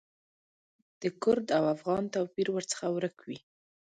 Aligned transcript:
د 1.01 1.03
کرد 1.21 1.47
او 1.57 1.63
افغان 1.75 2.03
توپیر 2.13 2.47
ورڅخه 2.51 2.85
ورک 2.95 3.17
وي. 3.27 3.39